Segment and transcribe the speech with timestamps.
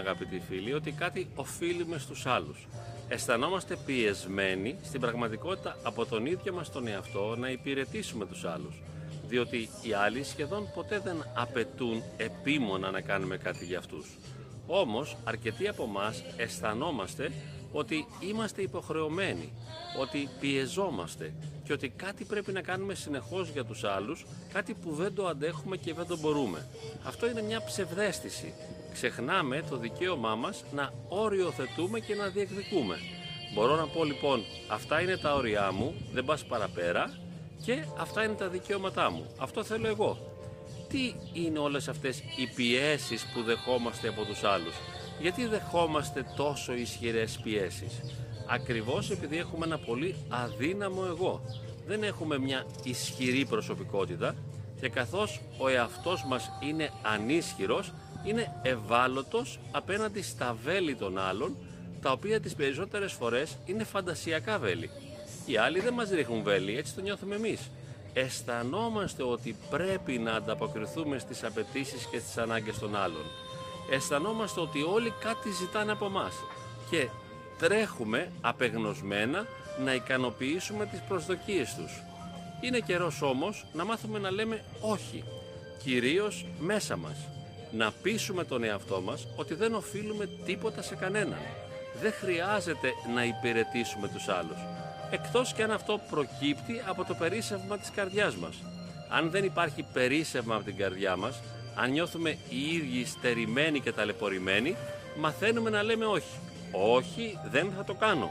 [0.00, 2.66] συχνά αγαπητοί φίλοι ότι κάτι οφείλουμε στους άλλους.
[3.08, 8.82] Αισθανόμαστε πιεσμένοι στην πραγματικότητα από τον ίδιο μας τον εαυτό να υπηρετήσουμε τους άλλους.
[9.28, 14.06] Διότι οι άλλοι σχεδόν ποτέ δεν απαιτούν επίμονα να κάνουμε κάτι για αυτούς.
[14.66, 17.32] Όμως αρκετοί από εμάς αισθανόμαστε
[17.72, 19.52] ότι είμαστε υποχρεωμένοι,
[20.00, 21.34] ότι πιεζόμαστε
[21.64, 25.76] και ότι κάτι πρέπει να κάνουμε συνεχώς για τους άλλους, κάτι που δεν το αντέχουμε
[25.76, 26.66] και δεν το μπορούμε.
[27.04, 28.54] Αυτό είναι μια ψευδέστηση.
[28.92, 32.96] Ξεχνάμε το δικαίωμά μας να οριοθετούμε και να διεκδικούμε.
[33.54, 37.18] Μπορώ να πω λοιπόν, αυτά είναι τα όρια μου, δεν πας παραπέρα
[37.64, 39.26] και αυτά είναι τα δικαιώματά μου.
[39.38, 40.29] Αυτό θέλω εγώ.
[40.90, 44.74] Τι είναι όλες αυτές οι πιέσεις που δεχόμαστε από τους άλλους;
[45.20, 48.00] Γιατί δεχόμαστε τόσο ισχυρές πιέσεις;
[48.46, 51.40] Ακριβώς επειδή έχουμε ένα πολύ αδύναμο εγώ.
[51.86, 54.34] Δεν έχουμε μια ισχυρή προσωπικότητα
[54.80, 57.92] και καθώς ο εαυτός μας είναι ανίσχυρος,
[58.24, 61.56] είναι ευάλωτος απέναντι στα βέλη των άλλων,
[62.02, 64.90] τα οποία τις περισσότερες φορές είναι φαντασιακά βέλη.
[65.46, 67.70] Οι άλλοι δεν μας ρίχνουν βέλη, έτσι το νιώθουμε εμείς.
[68.12, 73.24] Αισθανόμαστε ότι πρέπει να ανταποκριθούμε στις απαιτήσεις και στις ανάγκες των άλλων
[73.90, 76.34] αισθανόμαστε ότι όλοι κάτι ζητάνε από μας
[76.90, 77.08] και
[77.58, 79.46] τρέχουμε απεγνωσμένα
[79.84, 82.02] να ικανοποιήσουμε τις προσδοκίες τους.
[82.60, 85.24] Είναι καιρός όμως να μάθουμε να λέμε όχι,
[85.82, 87.16] κυρίως μέσα μας.
[87.72, 91.40] Να πείσουμε τον εαυτό μας ότι δεν οφείλουμε τίποτα σε κανέναν.
[92.00, 94.58] Δεν χρειάζεται να υπηρετήσουμε τους άλλους.
[95.10, 98.56] Εκτός και αν αυτό προκύπτει από το περίσσευμα της καρδιάς μας.
[99.08, 101.40] Αν δεν υπάρχει περίσσευμα από την καρδιά μας,
[101.74, 104.76] αν νιώθουμε οι ίδιοι στερημένοι και ταλαιπωρημένοι,
[105.16, 106.38] μαθαίνουμε να λέμε όχι.
[106.72, 108.30] Όχι, δεν θα το κάνω.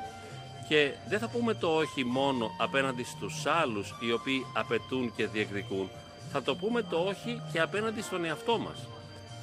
[0.67, 5.89] Και δεν θα πούμε το όχι μόνο απέναντι στους άλλους οι οποίοι απαιτούν και διεκδικούν.
[6.31, 8.87] Θα το πούμε το όχι και απέναντι στον εαυτό μας.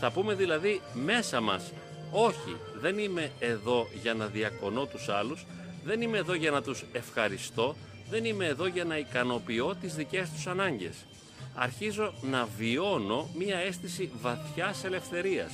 [0.00, 1.72] Θα πούμε δηλαδή μέσα μας
[2.10, 5.46] όχι, δεν είμαι εδώ για να διακονώ τους άλλους,
[5.86, 7.76] δεν είμαι εδώ για να τους ευχαριστώ,
[8.10, 10.94] δεν είμαι εδώ για να ικανοποιώ τις δικές τους ανάγκες
[11.56, 15.52] αρχίζω να βιώνω μία αίσθηση βαθιάς ελευθερίας.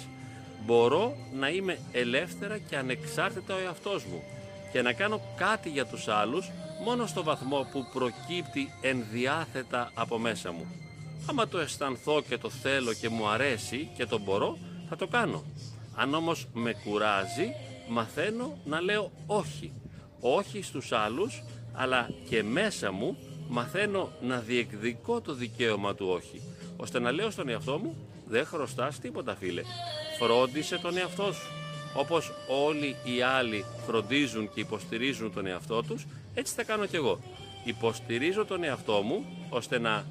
[0.64, 4.22] Μπορώ να είμαι ελεύθερα και ανεξάρτητα ο εαυτός μου
[4.72, 6.50] και να κάνω κάτι για τους άλλους
[6.84, 10.66] μόνο στο βαθμό που προκύπτει ενδιάθετα από μέσα μου.
[11.26, 15.44] Άμα το αισθανθώ και το θέλω και μου αρέσει και το μπορώ, θα το κάνω.
[15.94, 17.54] Αν όμως με κουράζει,
[17.88, 19.72] μαθαίνω να λέω όχι.
[20.24, 23.16] Όχι στους άλλους, αλλά και μέσα μου
[23.48, 26.42] μαθαίνω να διεκδικώ το δικαίωμα του όχι,
[26.76, 27.96] ώστε να λέω στον εαυτό μου
[28.28, 29.62] δεν χρωστάς τίποτα φίλε,
[30.18, 31.52] φρόντισε τον εαυτό σου.
[31.96, 37.18] Όπως όλοι οι άλλοι φροντίζουν και υποστηρίζουν τον εαυτό τους, έτσι θα κάνω κι εγώ.
[37.64, 40.04] Υποστηρίζω τον εαυτό μου ώστε να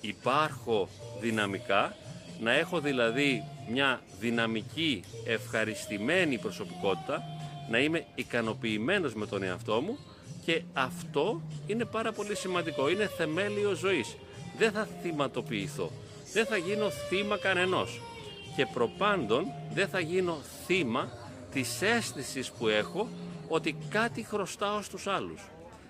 [0.00, 0.88] υπάρχω
[1.20, 1.96] δυναμικά,
[2.40, 7.22] να έχω δηλαδή μια δυναμική ευχαριστημένη προσωπικότητα,
[7.70, 9.98] να είμαι ικανοποιημένος με τον εαυτό μου
[10.44, 12.88] και αυτό είναι πάρα πολύ σημαντικό.
[12.88, 14.16] Είναι θεμέλιο ζωής.
[14.58, 15.90] Δεν θα θυματοποιηθώ.
[16.32, 18.00] Δεν θα γίνω θύμα κανενός.
[18.56, 21.12] Και προπάντων δεν θα γίνω θύμα
[21.52, 23.08] της αίσθησης που έχω
[23.48, 25.48] ότι κάτι χρωστάω στους άλλους.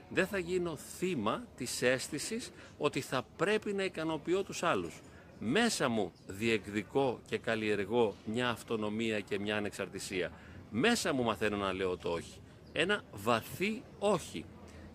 [0.09, 5.00] Δεν θα γίνω θύμα της αίσθησης ότι θα πρέπει να ικανοποιώ τους άλλους.
[5.39, 10.33] Μέσα μου διεκδικώ και καλλιεργώ μια αυτονομία και μια ανεξαρτησία.
[10.70, 12.40] Μέσα μου μαθαίνω να λέω το όχι
[12.72, 14.44] ένα βαθύ όχι,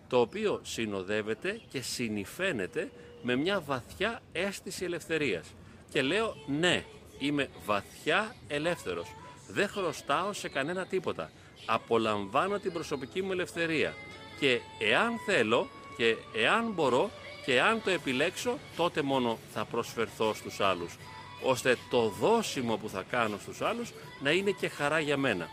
[0.08, 2.90] το οποίο συνοδεύεται και συνηφαίνεται
[3.22, 5.46] με μια βαθιά αίσθηση ελευθερίας.
[5.90, 6.84] Και λέω ναι,
[7.18, 9.06] είμαι βαθιά ελεύθερος.
[9.48, 11.30] Δεν χρωστάω σε κανένα τίποτα.
[11.66, 13.94] Απολαμβάνω την προσωπική μου ελευθερία.
[14.40, 17.10] Και εάν θέλω και εάν μπορώ
[17.44, 20.96] και εάν το επιλέξω, τότε μόνο θα προσφερθώ στους άλλους.
[21.42, 23.92] Ώστε το δώσιμο που θα κάνω στους άλλους
[24.22, 25.48] να είναι και χαρά για μένα.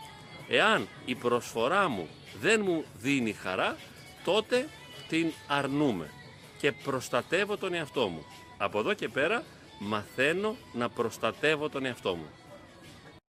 [0.54, 2.08] Εάν η προσφορά μου
[2.40, 3.76] δεν μου δίνει χαρά,
[4.24, 4.68] τότε
[5.08, 6.10] την αρνούμε
[6.58, 8.24] και προστατεύω τον εαυτό μου.
[8.58, 9.42] Από εδώ και πέρα
[9.78, 12.26] μαθαίνω να προστατεύω τον εαυτό μου.